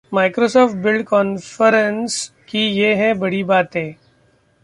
Microsoft 0.11 0.75
Build 0.83 1.03
conference 1.03 2.31
की 2.49 2.67
ये 2.69 2.93
हैं 2.95 3.17
बड़ी 3.19 3.43
बातें 3.43 3.93